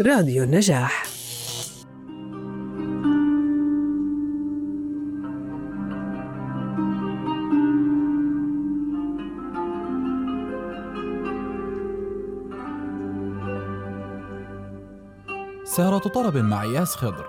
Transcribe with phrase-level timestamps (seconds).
[0.00, 1.04] راديو النجاح.
[15.64, 17.26] سهرة طرب مع إياس خضر.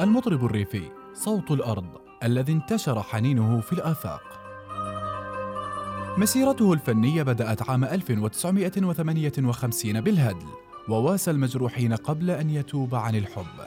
[0.00, 1.86] المطرب الريفي صوت الأرض
[2.22, 4.33] الذي انتشر حنينه في الآفاق.
[6.18, 10.46] مسيرته الفنية بدأت عام 1958 بالهدل
[10.88, 13.63] وواسى المجروحين قبل أن يتوب عن الحب.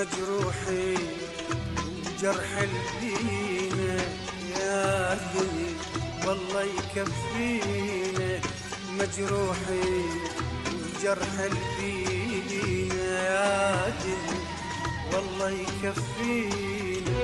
[0.00, 0.94] مجروحي
[2.06, 3.78] وجرح الدين
[4.56, 5.70] يا دني
[6.26, 8.40] والله يكفينا.
[8.98, 9.90] مجروحي
[10.80, 12.48] وجرح الدين
[12.98, 14.40] يا دني
[15.12, 17.20] والله يكفينا.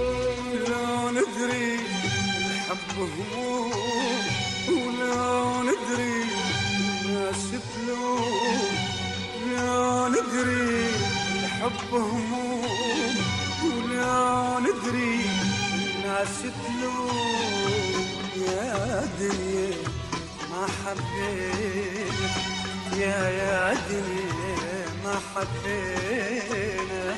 [0.68, 1.78] لو ندري
[2.38, 3.72] الحب هموم
[4.68, 6.24] ولو ندري
[7.04, 8.76] الناس تلوم
[9.52, 10.95] لا ندري
[11.66, 13.16] الحب هموم
[13.64, 15.20] ولا ندري
[15.74, 19.76] الناس تلوم يا دنيا
[20.50, 22.28] ما حبينا
[22.96, 27.16] يا يا دنيا ما حبينا.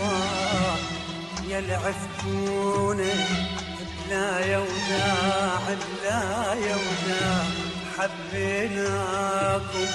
[0.00, 0.76] ضاع
[1.48, 3.12] يا العفتونا
[4.08, 7.44] بلا يوداع بلا يوداع
[7.98, 9.86] حبيناكم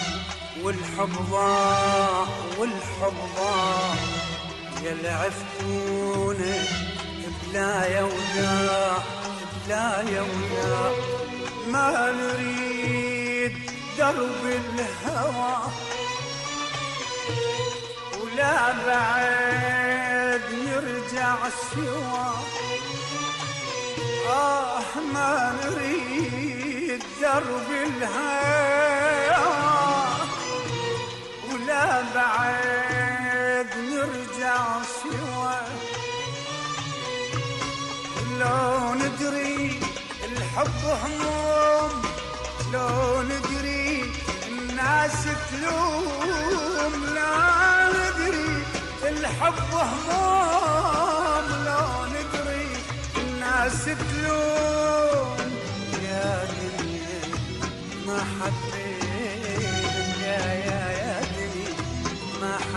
[0.63, 3.93] والحب ضاع والحب ضاع
[4.83, 6.55] يا العفتونا
[7.53, 8.97] بلا يوداع
[9.67, 10.91] بلا يوداع
[11.67, 13.53] ما نريد
[13.97, 15.57] درب الهوى
[18.21, 19.68] ولا بعد
[21.37, 22.29] سوا
[24.29, 24.81] آه
[25.13, 29.45] ما نريد درب الهوى
[31.49, 34.61] ولا بعد نرجع
[35.01, 35.59] سوا
[38.39, 39.79] لو ندري
[40.25, 41.91] الحب هموم
[42.73, 44.11] لو ندري
[44.47, 48.63] الناس تلوم لا ندري
[49.03, 51.18] الحب هموم.
[53.91, 55.37] الناس تلوم
[56.03, 57.21] يا دنيا
[58.07, 58.89] ما حبينا.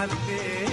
[0.03, 0.73] قلبي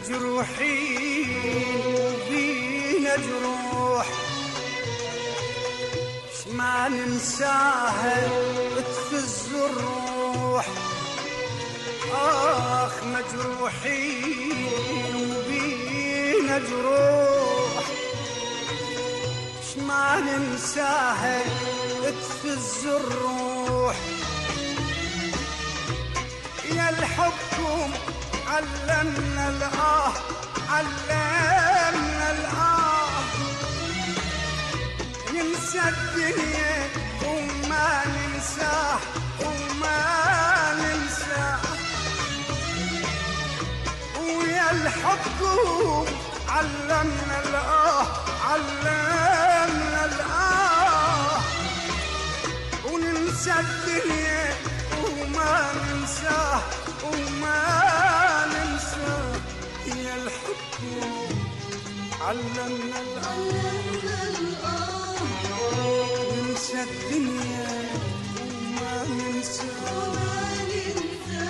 [0.00, 4.06] مجروحين وبينا جروح.
[6.52, 8.28] ما ننساها
[8.76, 10.66] تفز الروح.
[12.12, 14.56] آخ مجروحين
[15.16, 17.84] وبينا جروح.
[19.76, 21.42] ما ننساها
[22.02, 23.96] تفز الروح.
[26.76, 27.90] يا الحبكم
[28.50, 30.12] علمنا الآه
[30.70, 33.22] علمنا الآه.
[35.34, 36.76] ننسى الدنيا
[37.24, 38.98] وما ننساه
[39.40, 40.00] وما
[40.82, 41.60] ننساه.
[44.18, 46.04] ويا الحبكم
[46.48, 48.06] علمنا الآه
[48.50, 51.40] علمنا الآه.
[52.84, 54.54] وننسى الدنيا
[55.02, 56.60] وما ننساه
[57.04, 58.19] وما
[60.22, 60.84] الحب
[62.20, 63.60] علمنا الآه
[66.36, 67.90] ننسى الدنيا
[68.40, 69.04] وما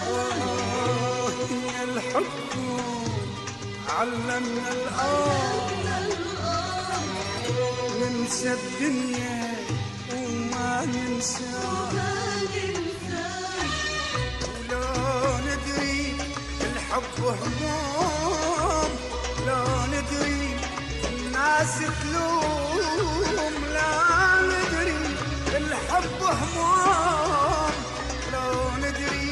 [0.09, 1.31] آه
[1.73, 2.55] يا الحب
[3.89, 4.69] علمنا
[8.01, 9.55] ننسى الدنيا
[10.13, 10.85] وما
[15.41, 16.17] ندري
[16.61, 17.90] الحب هموم
[20.13, 20.57] ندري
[21.09, 23.91] الناس تلوم لا
[24.43, 24.97] ندري
[25.57, 27.73] الحب هموم.
[28.33, 29.31] لو ندري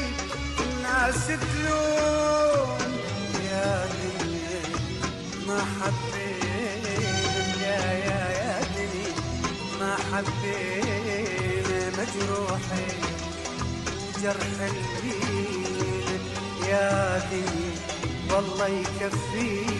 [0.59, 2.77] الناس تلوم
[3.51, 4.61] يا دنيا
[5.47, 6.95] ما حبينا
[7.61, 9.13] يا يا يا دنيا
[9.79, 13.03] ما حبينا مجروحين
[14.23, 16.19] جرح البين
[16.69, 17.75] يا دنيا
[18.31, 19.78] والله يكفينا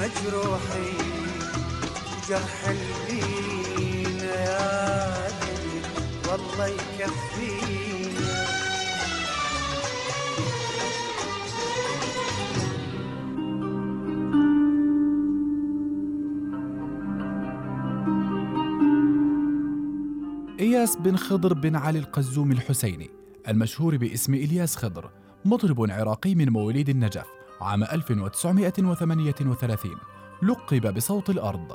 [0.00, 0.96] مجروحين
[2.28, 5.28] جرح البين يا
[6.28, 8.46] والله يكفينا
[20.60, 23.10] إياس بن خضر بن علي القزوم الحسيني
[23.48, 25.10] المشهور باسم إلياس خضر
[25.44, 27.39] مطرب عراقي من مواليد النجف.
[27.60, 29.96] عام 1938
[30.42, 31.72] لقب بصوت الأرض.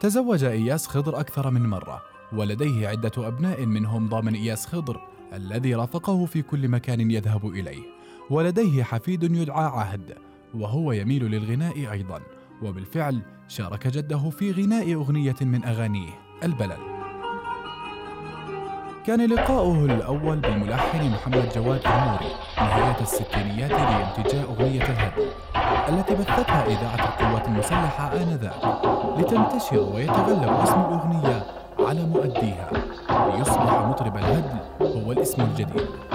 [0.00, 2.02] تزوج إياس خضر أكثر من مرة
[2.32, 5.00] ولديه عدة أبناء منهم ضامن إياس خضر
[5.32, 7.82] الذي رافقه في كل مكان يذهب إليه.
[8.30, 10.14] ولديه حفيد يدعى عهد
[10.54, 12.20] وهو يميل للغناء أيضا
[12.62, 16.10] وبالفعل شارك جده في غناء أغنية من أغانيه
[16.44, 16.87] البلل.
[19.08, 25.28] كان لقاؤه الأول بالملحن محمد جواد النوري نهاية الستينيات لانتجاء أغنية الهدم
[25.88, 28.62] التي بثتها إذاعة القوات المسلحة آنذاك
[29.18, 31.42] لتنتشر ويتغلب اسم الأغنية
[31.78, 32.70] على مؤديها
[33.10, 36.07] ليصبح مطرب الهدم هو الاسم الجديد.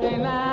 [0.00, 0.47] 对吗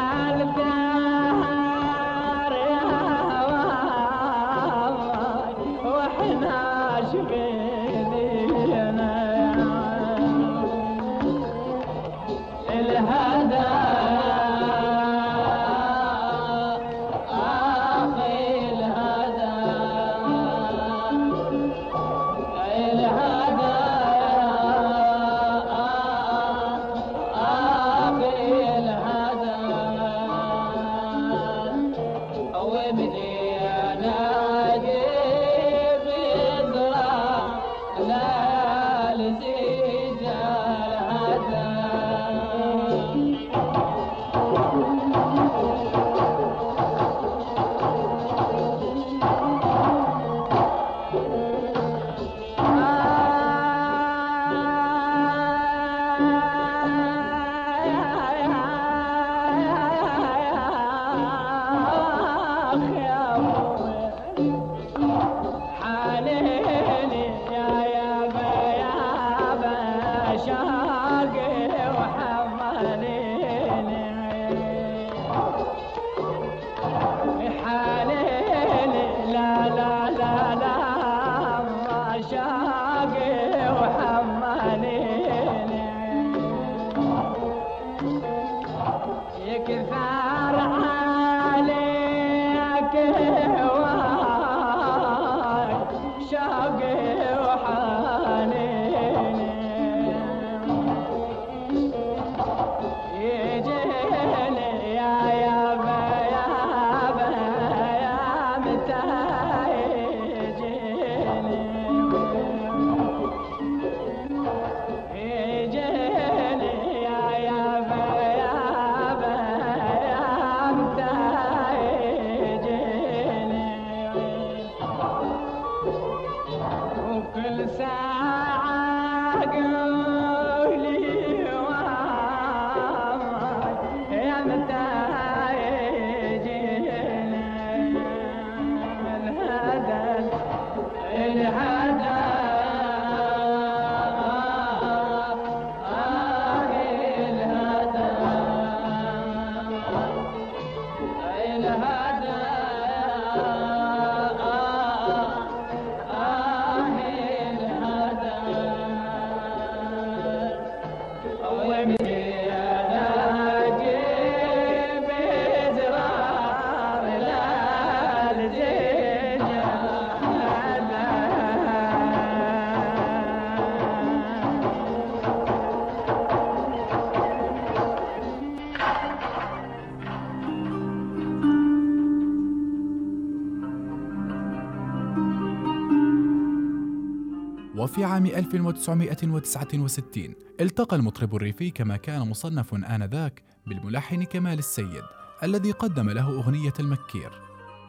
[187.96, 195.04] وفي عام 1969 التقى المطرب الريفي كما كان مصنف آنذاك بالملحن كمال السيد
[195.44, 197.32] الذي قدم له أغنية المكير.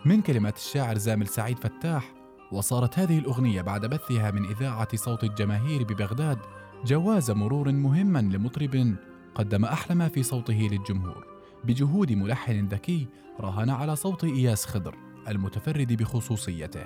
[0.05, 2.15] من كلمات الشاعر زامل سعيد فتاح
[2.53, 6.39] وصارت هذه الأغنية بعد بثها من إذاعة صوت الجماهير ببغداد
[6.85, 8.97] جواز مرور مهما لمطرب
[9.35, 11.27] قدم أحلى ما في صوته للجمهور
[11.65, 13.07] بجهود ملحن ذكي
[13.41, 14.95] راهن على صوت إياس خضر
[15.29, 16.85] المتفرد بخصوصيته.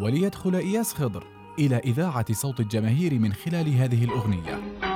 [0.00, 4.89] وليدخل إياس خضر إلى إذاعة صوت الجماهير من خلال هذه الأغنية.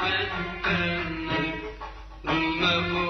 [0.00, 0.32] وعدت
[2.24, 3.09] مبروك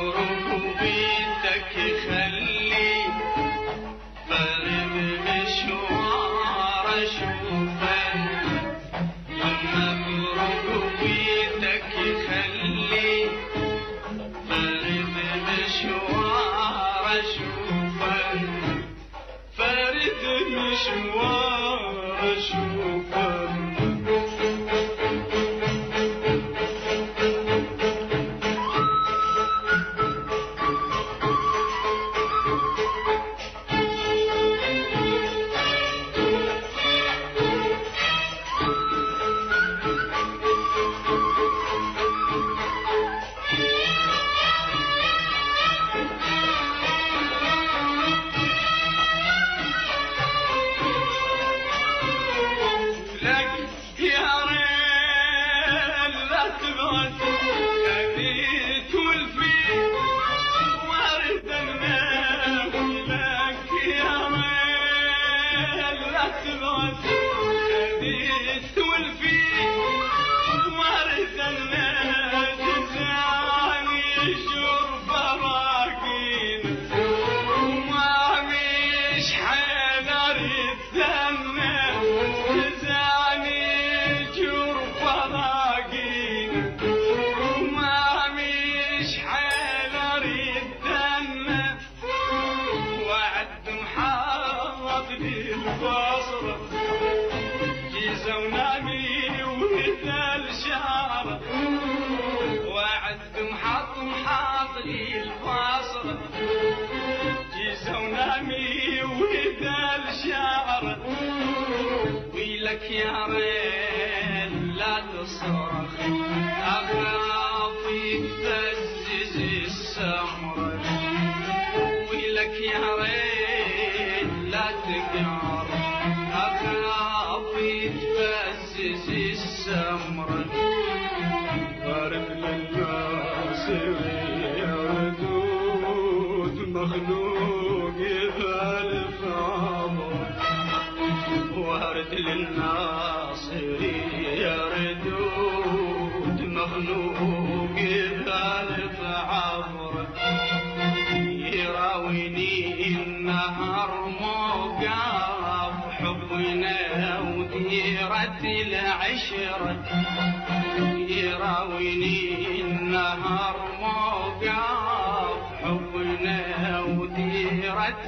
[113.04, 113.61] yeah.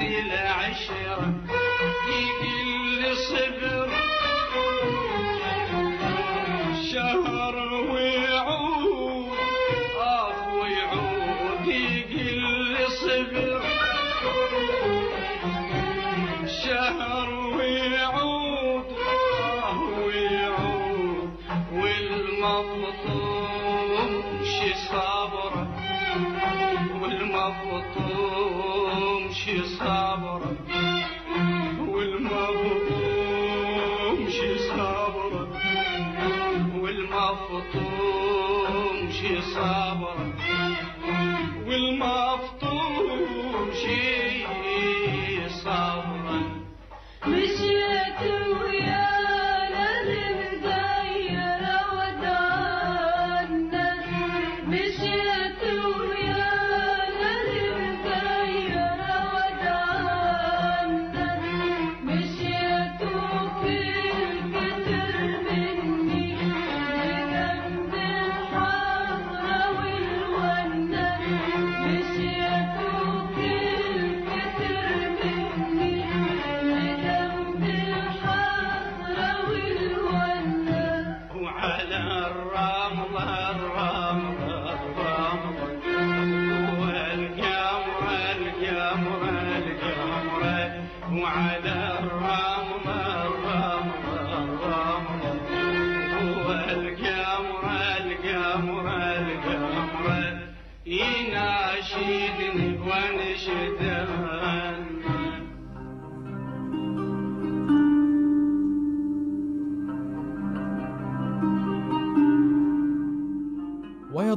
[0.04, 1.34] هذه العشرة
[2.10, 3.90] يقل صبر.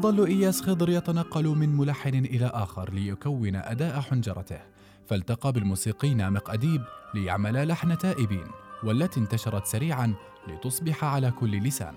[0.07, 4.59] يظل إياس خضر يتنقل من ملحن إلى آخر ليكون أداء حنجرته.
[5.07, 6.83] فالتقى بالموسيقي نامق أديب
[7.15, 8.47] ليعملا لحن تائبين
[8.85, 10.15] والتي انتشرت سريعا
[10.49, 11.95] لتصبح على كل لسان.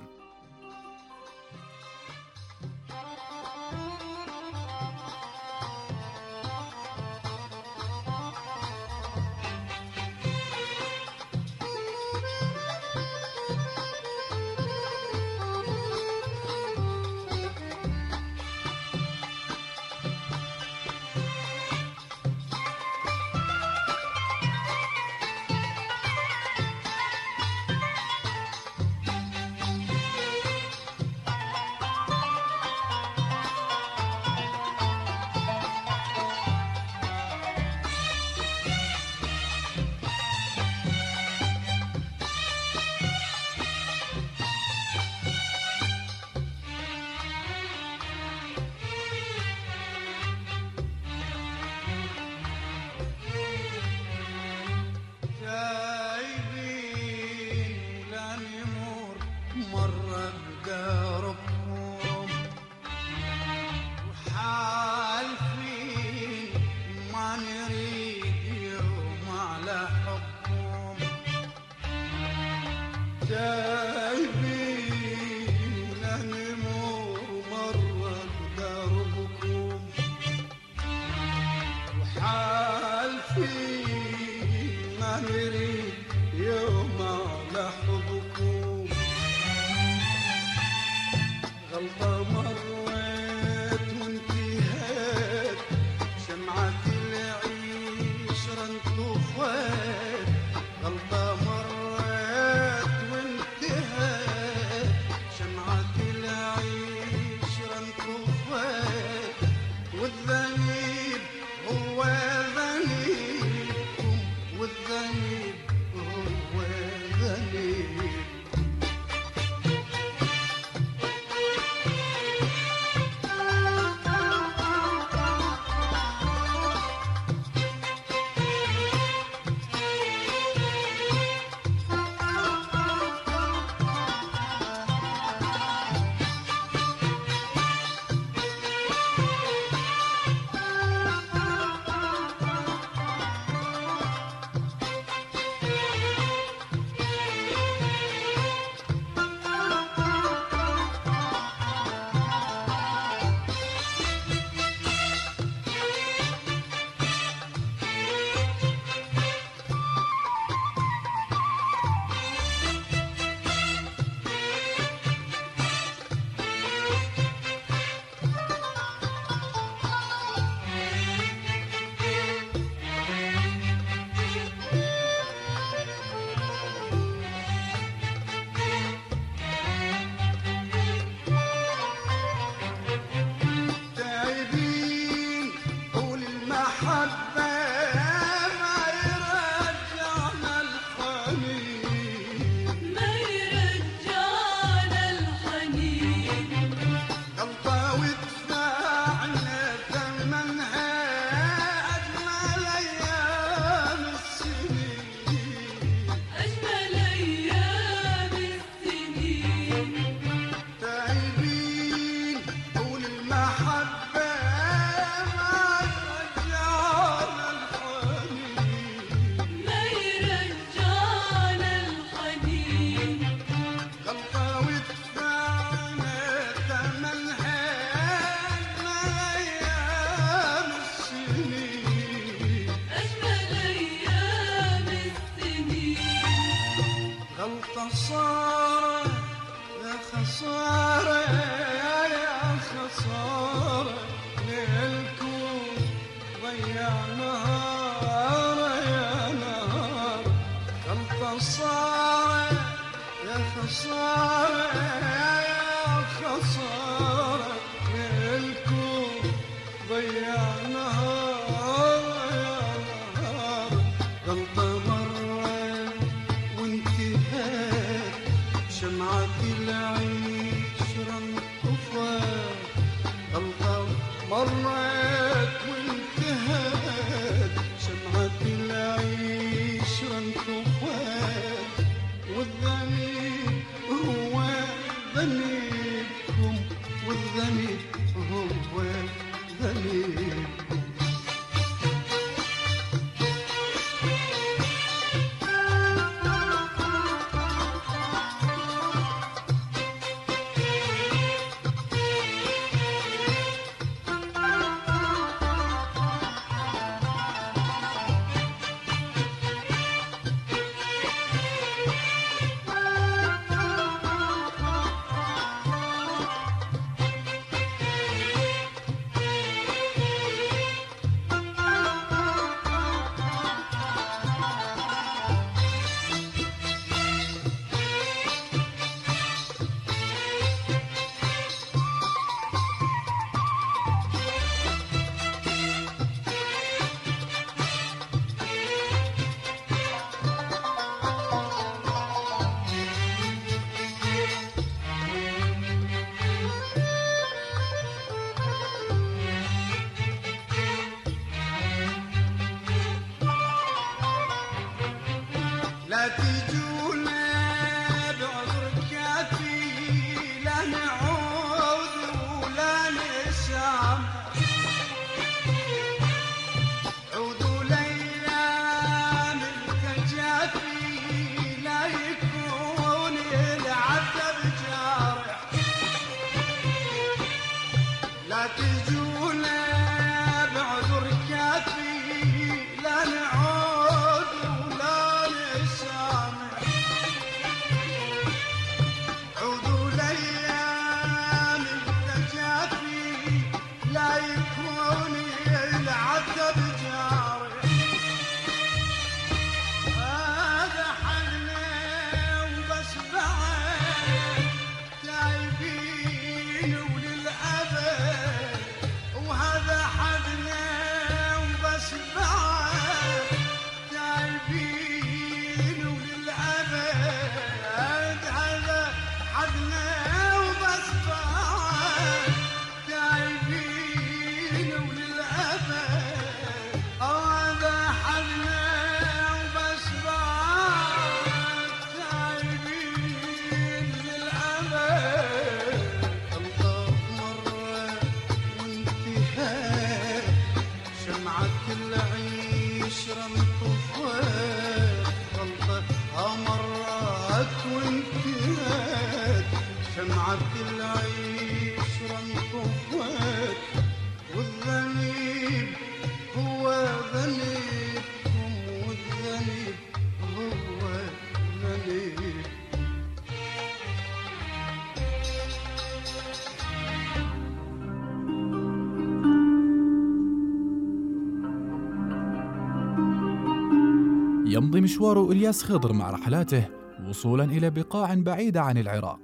[474.52, 476.66] يمضي مشوار إلياس خضر مع رحلاته
[477.10, 479.20] وصولا إلى بقاع بعيدة عن العراق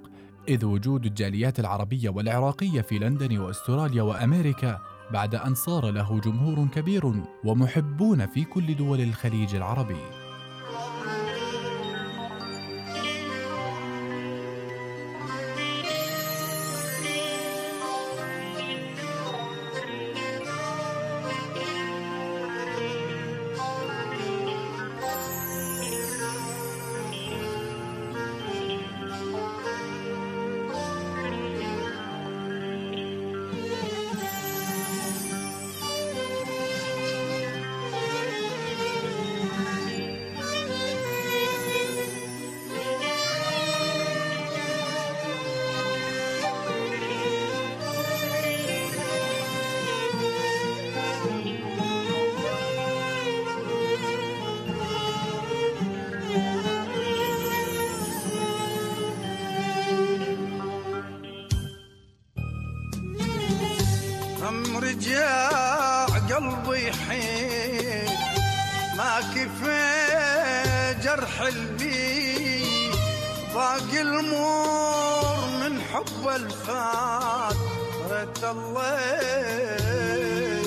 [0.48, 4.78] إذ وجود الجاليات العربية والعراقية في لندن وأستراليا وأمريكا
[5.12, 7.12] بعد أن صار له جمهور كبير
[7.44, 10.15] ومحبون في كل دول الخليج العربي.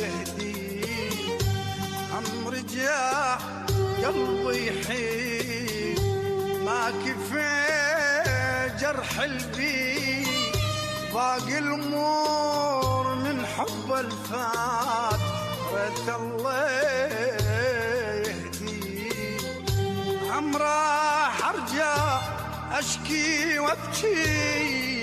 [0.01, 0.85] يهدي
[2.11, 3.37] هم رجع
[4.03, 5.97] قلبي حين
[6.65, 7.59] ما كفى
[8.81, 10.25] جرح البي.
[11.13, 15.19] باقي الأمور من حب الفات.
[15.73, 16.69] رد الله
[18.27, 19.09] يهدي.
[20.31, 22.19] عم راح أرجع
[22.79, 24.98] أشكي وأبكي.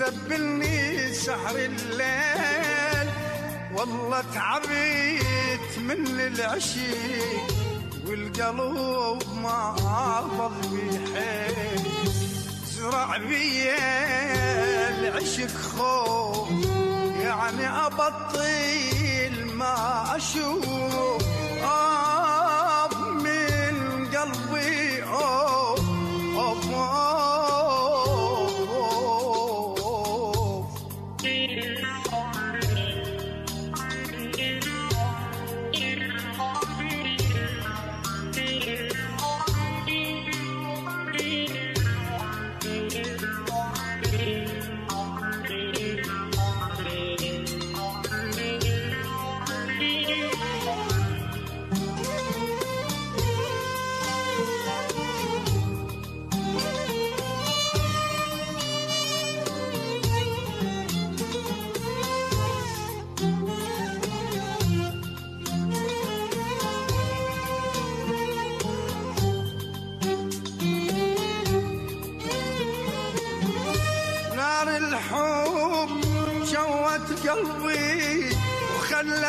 [0.00, 3.08] ويذبلني سحر الليل.
[3.74, 7.46] والله تعبت من العشيق
[8.06, 9.76] والقلب ما
[10.38, 11.84] ضل بحيل
[12.66, 13.78] زرع بيا
[14.98, 16.48] العشق خوف
[17.22, 21.22] يعني أبطل ما أشوف.
[21.62, 21.99] آب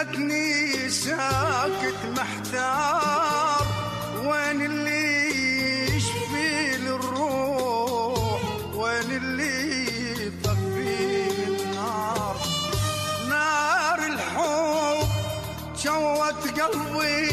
[0.01, 3.65] وخلتني ساكت محتار.
[4.23, 8.41] وين اللي يشفي الروح
[8.75, 9.85] وين اللي
[10.25, 12.35] يطفي النار
[13.29, 15.07] نار الحب
[15.83, 17.29] جوت قلبي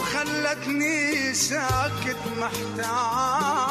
[0.00, 3.61] وخلتني ساكت محتار.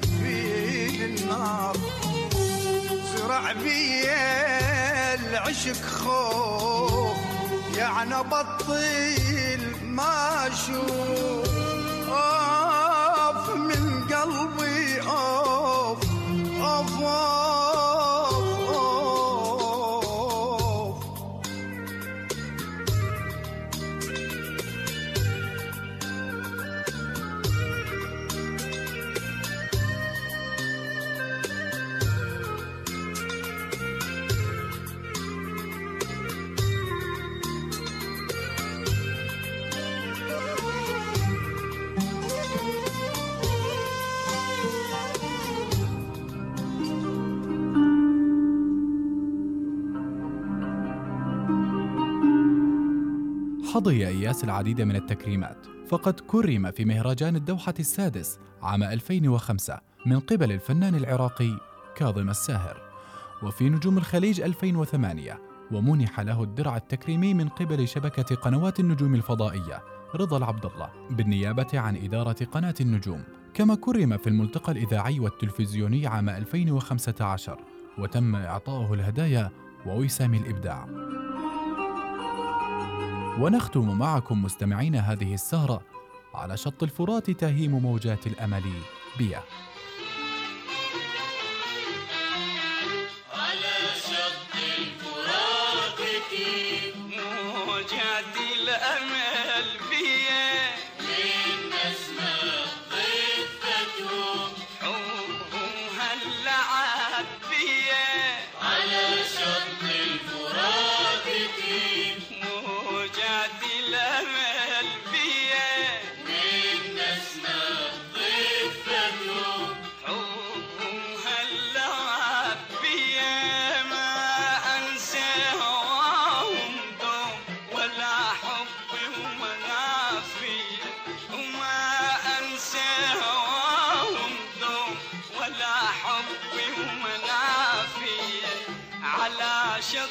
[0.00, 1.76] لي النار.
[3.16, 4.02] زرع بي
[5.14, 7.16] العشق خوف
[7.76, 11.41] يعني بطل ما أشوف.
[53.72, 55.66] حظي إياس العديد من التكريمات.
[55.88, 61.58] فقد كرم في مهرجان الدوحة السادس عام 2005 من قبل الفنان العراقي
[61.96, 62.82] كاظم الساهر.
[63.42, 65.40] وفي نجوم الخليج 2008
[65.72, 69.82] ومنح له الدرع التكريمي من قبل شبكة قنوات النجوم الفضائية
[70.14, 73.24] رضا العبد الله بالنيابة عن إدارة قناة النجوم.
[73.54, 77.58] كما كرم في الملتقى الإذاعي والتلفزيوني عام 2015
[77.98, 79.50] وتم إعطائه الهدايا
[79.86, 80.88] ووسام الإبداع.
[83.40, 85.82] ونختم معكم مستمعين هذه السهرة
[86.34, 88.62] على شط الفرات تهيم موجات الأمل.
[89.18, 89.40] بيا.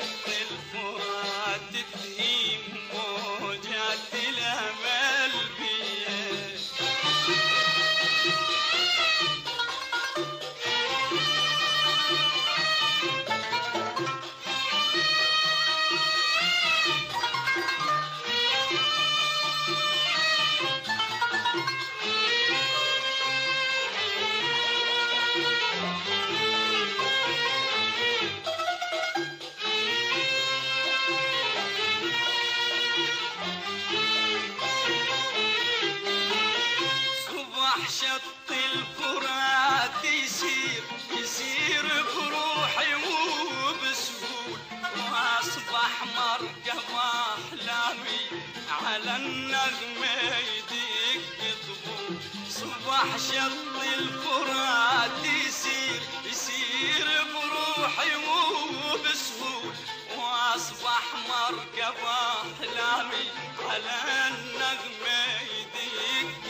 [0.02, 0.31] Thank you.
[61.82, 63.26] مركب احلامي
[63.70, 66.41] على النغمة يدق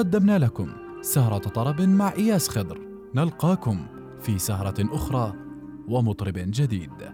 [0.00, 0.72] قدمنا لكم
[1.02, 2.80] سهرة طرب مع إياس خضر.
[3.14, 3.86] نلقاكم
[4.20, 5.34] في سهرة أخرى
[5.88, 7.09] ومطرب جديد.